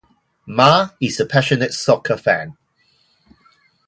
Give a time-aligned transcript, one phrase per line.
[0.47, 2.57] Mah is a passionate soccer fan.